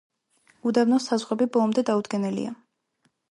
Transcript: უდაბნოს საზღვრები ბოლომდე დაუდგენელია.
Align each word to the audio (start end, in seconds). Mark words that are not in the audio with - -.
უდაბნოს 0.69 1.05
საზღვრები 1.11 1.47
ბოლომდე 1.57 1.83
დაუდგენელია. 1.91 2.55